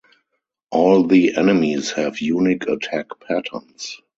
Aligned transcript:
All 0.71 1.03
the 1.05 1.35
enemies 1.37 1.91
have 1.91 2.21
unique 2.21 2.67
attack 2.67 3.05
patterns. 3.27 3.97